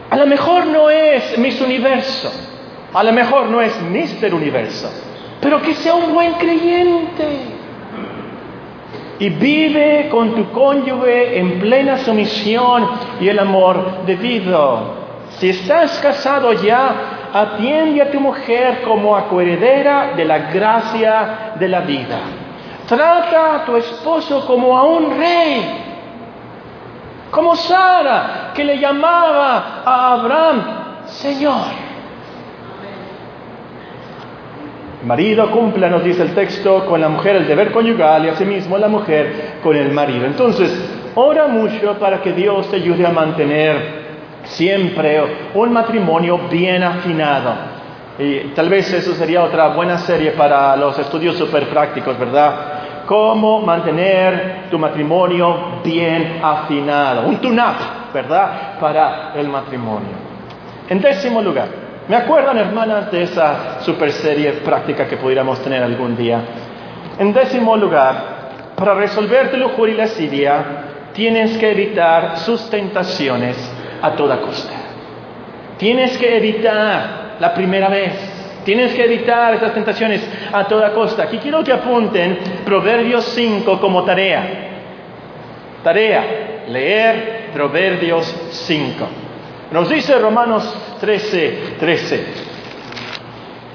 [0.09, 2.29] A lo mejor no es Miss Universo,
[2.93, 4.91] a lo mejor no es Mister Universo,
[5.39, 7.39] pero que sea un buen creyente
[9.17, 12.89] y vive con tu cónyuge en plena sumisión
[13.21, 14.99] y el amor debido.
[15.37, 21.67] Si estás casado ya, atiende a tu mujer como a coheredera de la gracia de
[21.67, 22.19] la vida.
[22.87, 25.83] Trata a tu esposo como a un rey,
[27.31, 30.63] como Sara, que le llamaba a Abraham
[31.05, 31.81] Señor.
[35.05, 38.87] marido cumpla, nos dice el texto, con la mujer el deber conyugal y asimismo la
[38.87, 40.25] mujer con el marido.
[40.25, 40.71] Entonces,
[41.15, 44.00] ora mucho para que Dios te ayude a mantener
[44.51, 47.53] siempre un matrimonio bien afinado.
[48.19, 53.05] Y tal vez eso sería otra buena serie para los estudios super prácticos, ¿verdad?
[53.05, 57.27] Cómo mantener tu matrimonio bien afinado.
[57.27, 58.79] Un tune-up, ¿verdad?
[58.79, 60.31] Para el matrimonio.
[60.89, 66.17] En décimo lugar, ¿Me acuerdan, hermanas, de esa super serie práctica que pudiéramos tener algún
[66.17, 66.41] día?
[67.17, 68.15] En décimo lugar,
[68.75, 70.65] para resolver tu lujuria y lascivia,
[71.13, 73.55] tienes que evitar sus tentaciones
[74.01, 74.73] a toda costa.
[75.77, 78.13] Tienes que evitar la primera vez.
[78.63, 81.23] Tienes que evitar esas tentaciones a toda costa.
[81.23, 84.69] Aquí quiero que apunten Proverbios 5 como tarea.
[85.83, 89.07] Tarea, leer Proverbios 5.
[89.71, 92.51] Nos dice Romanos 13, 13.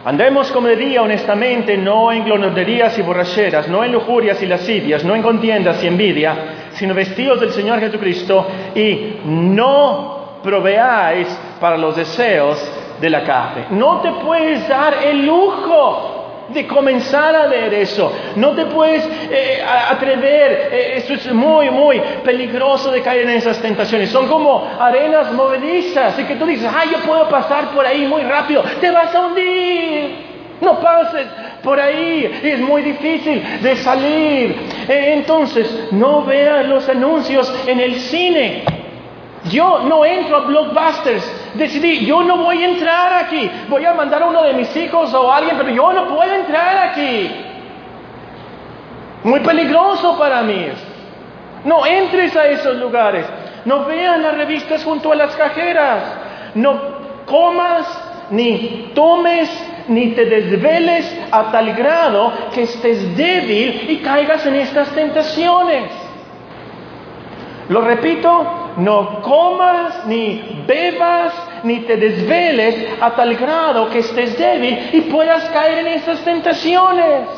[0.04, 5.02] Andemos como de día honestamente, no en glotonerías y borracheras, no en lujurias y lascivias,
[5.02, 6.36] no en contiendas y envidia,
[6.74, 11.28] sino vestidos del Señor Jesucristo y no proveáis
[11.60, 12.62] para los deseos
[13.00, 13.66] de la carne.
[13.70, 16.16] No te puedes dar el lujo
[16.48, 18.12] de comenzar a ver eso.
[18.36, 23.60] No te puedes eh, atrever, eh, eso es muy, muy peligroso de caer en esas
[23.60, 24.10] tentaciones.
[24.10, 28.22] Son como arenas movedizas y que tú dices, ay, yo puedo pasar por ahí muy
[28.22, 30.26] rápido, te vas a hundir.
[30.60, 31.26] No pases
[31.62, 34.56] por ahí, es muy difícil de salir.
[34.88, 38.85] Eh, entonces, no veas los anuncios en el cine.
[39.50, 41.52] Yo no entro a blockbusters.
[41.54, 43.50] Decidí, yo no voy a entrar aquí.
[43.68, 46.32] Voy a mandar a uno de mis hijos o a alguien, pero yo no puedo
[46.32, 47.30] entrar aquí.
[49.24, 50.68] Muy peligroso para mí.
[51.64, 53.26] No entres a esos lugares.
[53.64, 56.02] No vean las revistas junto a las cajeras.
[56.54, 56.80] No
[57.26, 57.86] comas,
[58.30, 59.50] ni tomes,
[59.88, 65.90] ni te desveles a tal grado que estés débil y caigas en estas tentaciones.
[67.68, 74.90] Lo repito, no comas, ni bebas, ni te desveles a tal grado que estés débil
[74.92, 77.28] y puedas caer en esas tentaciones.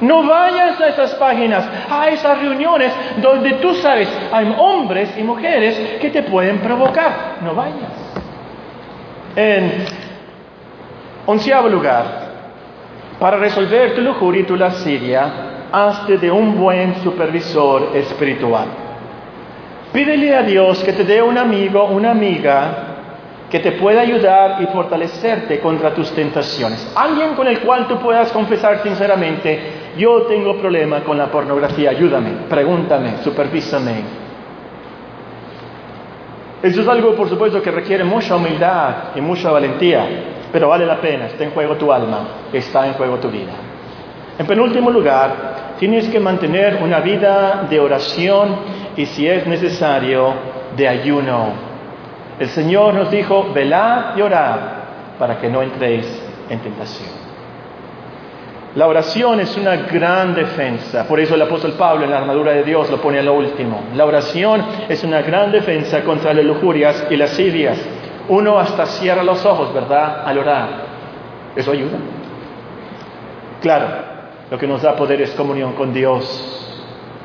[0.00, 5.98] No vayas a esas páginas, a esas reuniones donde tú sabes, hay hombres y mujeres
[6.00, 7.36] que te pueden provocar.
[7.42, 7.92] No vayas.
[9.34, 9.84] En
[11.24, 12.04] onceavo lugar,
[13.18, 15.32] para resolver tu lujuria y tu lascivia,
[15.72, 18.85] hazte de un buen supervisor espiritual.
[19.92, 22.96] Pídele a Dios que te dé un amigo, una amiga
[23.50, 26.92] que te pueda ayudar y fortalecerte contra tus tentaciones.
[26.94, 29.60] Alguien con el cual tú puedas confesar sinceramente,
[29.96, 34.26] yo tengo problema con la pornografía, ayúdame, pregúntame, supervísame.
[36.62, 40.04] Eso es algo, por supuesto, que requiere mucha humildad y mucha valentía,
[40.50, 43.52] pero vale la pena, está en juego tu alma, está en juego tu vida.
[44.38, 48.56] En penúltimo lugar, tienes que mantener una vida de oración
[48.96, 50.34] y si es necesario,
[50.76, 51.48] de ayuno.
[52.38, 54.58] El Señor nos dijo, velad y orad
[55.18, 56.06] para que no entréis
[56.48, 57.26] en tentación.
[58.74, 62.62] La oración es una gran defensa, por eso el apóstol Pablo en la armadura de
[62.62, 63.84] Dios lo pone a lo último.
[63.94, 67.78] La oración es una gran defensa contra las lujurias y las idias.
[68.28, 70.24] Uno hasta cierra los ojos, ¿verdad?
[70.26, 70.68] Al orar.
[71.54, 71.96] Eso ayuda.
[73.62, 73.86] Claro,
[74.50, 76.65] lo que nos da poder es comunión con Dios.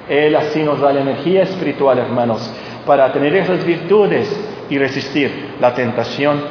[0.09, 2.51] Él así nos da la energía espiritual, hermanos,
[2.85, 4.27] para tener esas virtudes
[4.69, 6.41] y resistir la tentación.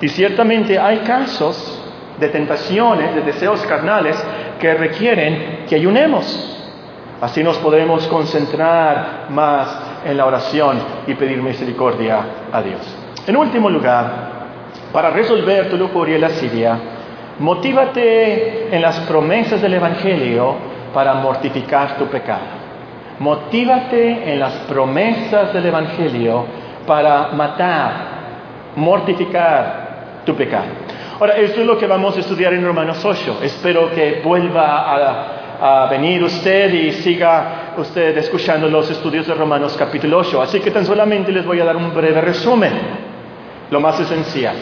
[0.00, 1.82] Y ciertamente hay casos
[2.18, 4.22] de tentaciones, de deseos carnales,
[4.58, 6.54] que requieren que ayunemos.
[7.20, 12.20] Así nos podemos concentrar más en la oración y pedir misericordia
[12.52, 12.80] a Dios.
[13.26, 14.38] En último lugar,
[14.92, 16.78] para resolver tu lujuria y la lascivia,
[17.40, 20.56] motívate en las promesas del Evangelio
[20.94, 22.57] para mortificar tu pecado.
[23.18, 26.44] Motívate en las promesas del Evangelio
[26.86, 27.92] para matar,
[28.76, 30.66] mortificar tu pecado.
[31.18, 33.40] Ahora, eso es lo que vamos a estudiar en Romanos 8.
[33.42, 34.84] Espero que vuelva
[35.60, 40.40] a, a, venir usted y siga usted escuchando los estudios de Romanos capítulo 8.
[40.40, 42.72] Así que tan solamente les voy a dar un breve resumen,
[43.68, 44.54] lo más esencial.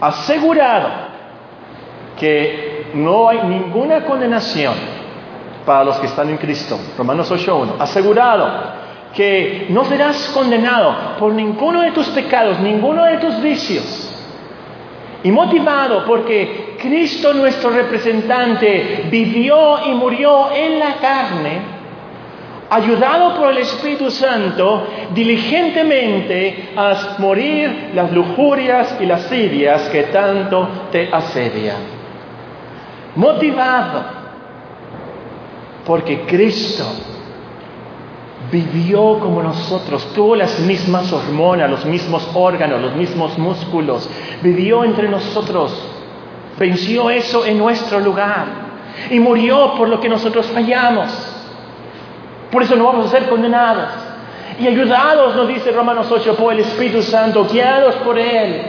[0.00, 0.88] Asegurado
[2.18, 4.97] que no hay ninguna condenación
[5.68, 6.80] para los que están en Cristo.
[6.96, 7.74] Romanos 8.1.
[7.78, 8.48] Asegurado
[9.14, 14.14] que no serás condenado por ninguno de tus pecados, ninguno de tus vicios.
[15.22, 21.60] Y motivado porque Cristo nuestro representante vivió y murió en la carne,
[22.70, 30.66] ayudado por el Espíritu Santo, diligentemente a morir las lujurias y las lascivias que tanto
[30.90, 31.98] te asedian.
[33.16, 34.17] Motivado
[35.88, 36.84] porque Cristo
[38.52, 44.06] vivió como nosotros, tuvo las mismas hormonas, los mismos órganos, los mismos músculos,
[44.42, 45.74] vivió entre nosotros,
[46.58, 48.46] venció eso en nuestro lugar
[49.10, 51.10] y murió por lo que nosotros fallamos.
[52.52, 53.88] Por eso no vamos a ser condenados.
[54.60, 58.60] Y ayudados, nos dice Romanos 8, por el Espíritu Santo, guiados por Él.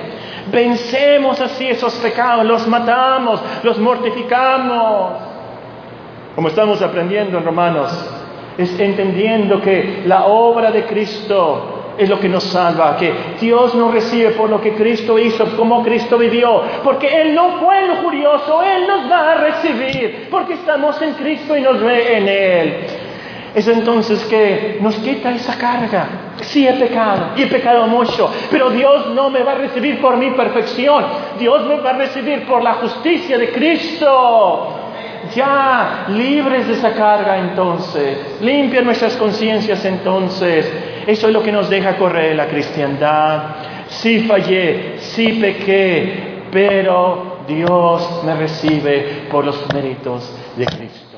[0.54, 5.29] Vencemos así esos pecados, los matamos, los mortificamos
[6.40, 7.92] como estamos aprendiendo en Romanos,
[8.58, 13.94] es entendiendo que la obra de Cristo es lo que nos salva, que Dios nos
[13.94, 18.88] recibe por lo que Cristo hizo, como Cristo vivió, porque Él no fue lujurioso, Él
[18.88, 22.74] nos va a recibir, porque estamos en Cristo y nos ve en Él.
[23.54, 26.08] es entonces que nos quita esa carga.
[26.40, 30.16] Sí he pecado y he pecado mucho, pero Dios no me va a recibir por
[30.16, 31.04] mi perfección,
[31.38, 34.79] Dios me va a recibir por la justicia de Cristo.
[35.36, 40.72] Ya, libres de esa carga entonces, limpian nuestras conciencias entonces.
[41.06, 43.56] Eso es lo que nos deja correr la cristiandad.
[43.88, 51.18] Sí fallé, sí pequé, pero Dios me recibe por los méritos de Cristo.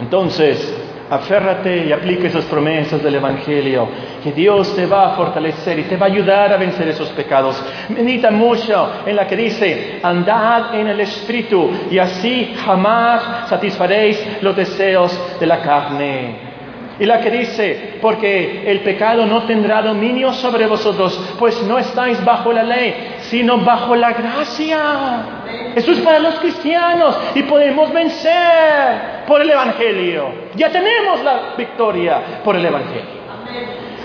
[0.00, 0.81] Entonces,
[1.12, 3.88] aférrate y aplica esas promesas del Evangelio,
[4.22, 7.62] que Dios te va a fortalecer y te va a ayudar a vencer esos pecados.
[7.90, 14.56] Medita mucho en la que dice, andad en el Espíritu y así jamás satisfaréis los
[14.56, 16.51] deseos de la carne.
[17.02, 22.24] Y la que dice, porque el pecado no tendrá dominio sobre vosotros, pues no estáis
[22.24, 25.24] bajo la ley, sino bajo la gracia.
[25.74, 30.28] Eso es para los cristianos y podemos vencer por el Evangelio.
[30.54, 33.20] Ya tenemos la victoria por el Evangelio.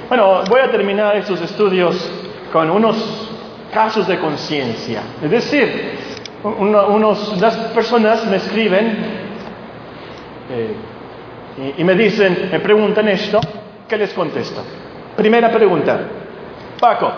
[0.07, 2.11] Bueno, voy a terminar estos estudios
[2.51, 3.29] con unos
[3.71, 5.03] casos de conciencia.
[5.21, 5.99] Es decir,
[6.43, 8.97] unos, las personas me escriben
[10.49, 10.75] eh,
[11.77, 13.39] y, me dicen, me preguntan esto,
[13.87, 14.61] ¿qué les contesto?
[15.15, 15.99] Primera pregunta,
[16.79, 17.11] Paco,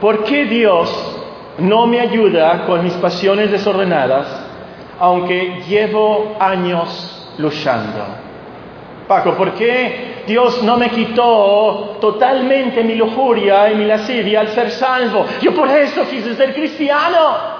[0.00, 1.16] ¿por qué Dios
[1.58, 4.28] no me ayuda con mis pasiones desordenadas,
[5.00, 8.04] aunque llevo años luchando?
[9.08, 14.70] Paco, ¿por qué Dios no me quitó totalmente mi lujuria y mi lascivia al ser
[14.70, 15.26] salvo?
[15.42, 17.56] Yo por eso quise ser cristiano.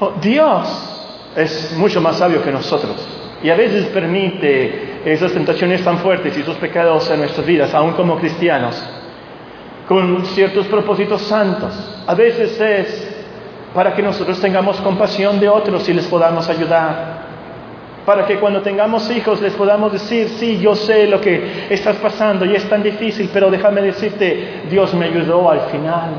[0.00, 3.19] Oh, Dios es mucho más sabio que nosotros.
[3.42, 7.92] Y a veces permite esas tentaciones tan fuertes y esos pecados en nuestras vidas, aún
[7.92, 8.82] como cristianos,
[9.88, 12.02] con ciertos propósitos santos.
[12.06, 13.16] A veces es
[13.74, 17.30] para que nosotros tengamos compasión de otros y les podamos ayudar.
[18.04, 22.44] Para que cuando tengamos hijos les podamos decir, sí, yo sé lo que estás pasando
[22.44, 26.10] y es tan difícil, pero déjame decirte, Dios me ayudó al final.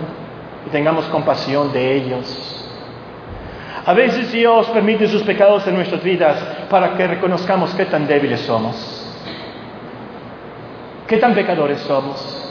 [0.66, 2.61] Y tengamos compasión de ellos.
[3.86, 6.38] A veces Dios permite sus pecados en nuestras vidas
[6.70, 8.76] para que reconozcamos qué tan débiles somos,
[11.08, 12.42] qué tan pecadores somos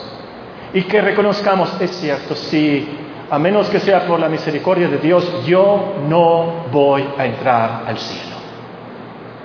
[0.73, 2.87] y que reconozcamos, es cierto, sí,
[3.29, 7.97] a menos que sea por la misericordia de Dios, yo no voy a entrar al
[7.97, 8.35] cielo.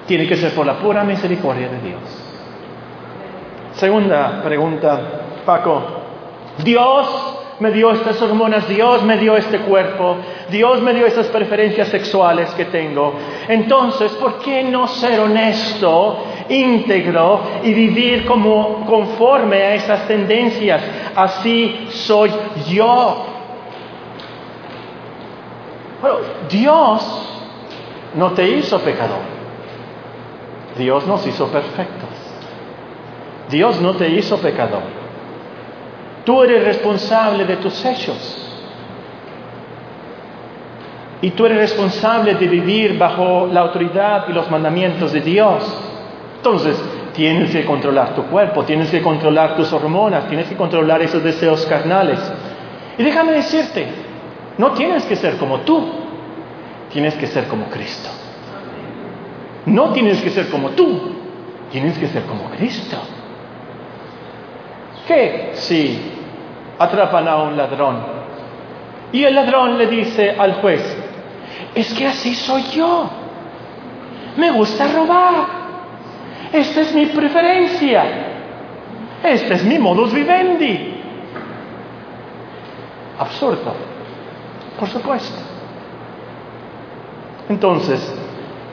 [0.07, 2.01] Tiene que ser por la pura misericordia de Dios.
[3.75, 5.01] Segunda pregunta,
[5.45, 5.83] Paco.
[6.65, 10.17] Dios me dio estas hormonas, Dios me dio este cuerpo,
[10.51, 13.15] Dios me dio esas preferencias sexuales que tengo.
[13.49, 20.81] Entonces, ¿por qué no ser honesto, íntegro y vivir como conforme a esas tendencias?
[21.17, 22.31] Así soy
[22.69, 23.27] yo.
[26.01, 26.19] Bueno,
[26.49, 27.29] Dios
[28.15, 29.37] no te hizo pecador.
[30.79, 32.11] Dios nos hizo perfectos.
[33.51, 34.83] Dios no te hizo pecador.
[36.25, 38.46] Tú eres responsable de tus hechos.
[41.23, 45.65] Y tú eres responsable de vivir bajo la autoridad y los mandamientos de Dios.
[46.37, 46.83] Entonces,
[47.15, 51.65] tienes que controlar tu cuerpo, tienes que controlar tus hormonas, tienes que controlar esos deseos
[51.67, 52.21] carnales.
[52.99, 53.87] Y déjame decirte,
[54.59, 55.89] no tienes que ser como tú,
[56.93, 58.11] tienes que ser como Cristo.
[59.65, 61.17] No tienes que ser como tú,
[61.73, 62.97] tienes que ser como Cristo.
[65.07, 66.17] ¿Qué si
[66.79, 67.97] atrapan a un ladrón.
[69.13, 70.97] Y el ladrón le dice al juez,
[71.77, 73.09] es que así soy yo.
[74.37, 75.47] Me gusta robar.
[76.53, 78.05] Esta es mi preferencia.
[79.23, 81.01] Este es mi modus vivendi.
[83.19, 83.75] Absurdo.
[84.79, 85.39] Por supuesto.
[87.49, 88.15] Entonces,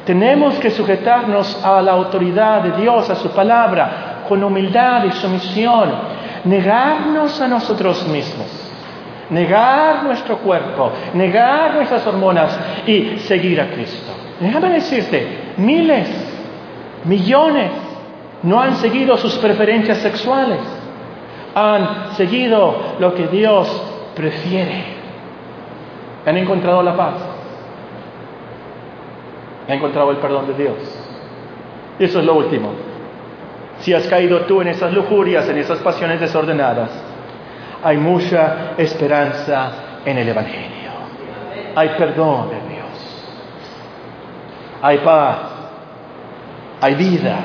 [0.06, 5.92] tenemos que sujetarnos a la autoridad de Dios, a su palabra, con humildad y sumisión
[6.44, 8.63] negarnos a nosotros mismos,
[9.30, 14.12] negar nuestro cuerpo, negar nuestras hormonas y seguir a Cristo.
[14.40, 16.10] Déjame decirte, miles,
[17.06, 17.72] millones
[18.44, 20.60] no han seguido sus preferencias sexuales,
[21.56, 23.68] han seguido lo que Dios
[24.16, 24.94] prefiere.
[26.26, 27.16] Han encontrado la paz,
[29.68, 30.76] han encontrado el perdón de Dios.
[32.00, 32.72] Eso es lo último.
[33.80, 36.90] Si has caído tú en esas lujurias, en esas pasiones desordenadas,
[37.84, 39.72] hay mucha esperanza
[40.06, 40.92] en el Evangelio.
[41.76, 43.26] Hay perdón de Dios.
[44.82, 45.38] Hay paz.
[46.82, 47.38] Hay vida.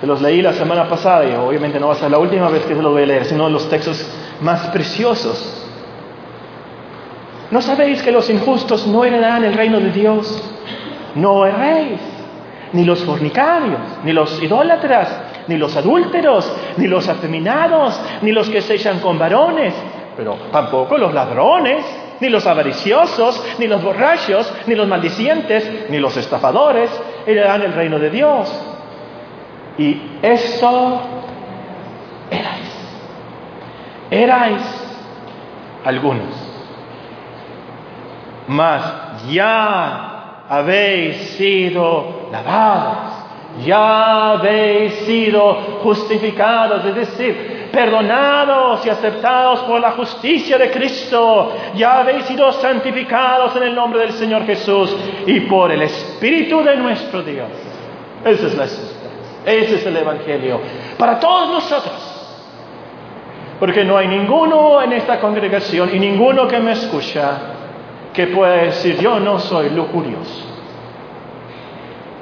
[0.00, 2.64] Se los leí la semana pasada y obviamente no va a ser la última vez
[2.64, 4.06] que se los voy a leer, sino los textos
[4.40, 5.66] más preciosos.
[7.50, 10.42] ¿No sabéis que los injustos no heredarán el reino de Dios?
[11.16, 12.00] no erréis,
[12.72, 15.08] ni los fornicarios, ni los idólatras,
[15.48, 19.74] ni los adúlteros, ni los afeminados, ni los que se echan con varones,
[20.16, 21.84] pero tampoco los ladrones,
[22.20, 26.90] ni los avariciosos, ni los borrachos, ni los maldicientes, ni los estafadores
[27.26, 28.52] heredarán el reino de Dios.
[29.78, 31.00] Y esto
[32.30, 32.88] erais.
[34.10, 34.62] Erais
[35.84, 36.46] algunos.
[38.48, 38.82] Mas
[39.28, 43.05] ya habéis sido lavados,
[43.64, 52.00] ya habéis sido justificados, es decir, perdonados y aceptados por la justicia de Cristo, ya
[52.00, 54.94] habéis sido santificados en el nombre del Señor Jesús
[55.26, 57.48] y por el Espíritu de nuestro Dios.
[58.24, 58.64] Esa es la
[59.46, 60.60] ese es el Evangelio
[60.98, 62.12] para todos nosotros.
[63.60, 67.38] Porque no hay ninguno en esta congregación y ninguno que me escucha
[68.12, 70.44] que pueda decir, yo no soy lujurioso,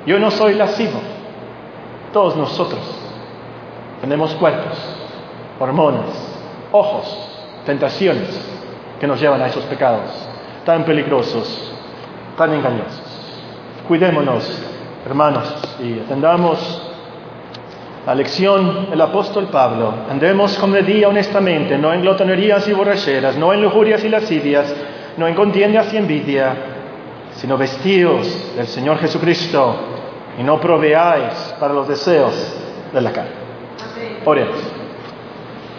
[0.06, 1.13] yo no soy lascivo.
[2.14, 2.80] Todos nosotros
[4.00, 4.78] tenemos cuerpos,
[5.58, 6.06] hormonas,
[6.70, 7.12] ojos,
[7.66, 8.40] tentaciones
[9.00, 10.12] que nos llevan a esos pecados
[10.64, 11.74] tan peligrosos,
[12.38, 13.02] tan engañosos.
[13.88, 14.48] Cuidémonos,
[15.04, 16.82] hermanos, y atendamos
[18.06, 23.36] la lección del apóstol Pablo, andemos como de día honestamente, no en glotonerías y borracheras,
[23.36, 24.72] no en lujurias y lascivias,
[25.16, 26.54] no en contiendas y envidia,
[27.34, 29.93] sino vestidos del Señor Jesucristo
[30.38, 32.34] y no proveáis para los deseos
[32.92, 33.32] de la carne.
[34.24, 34.73] Oremos.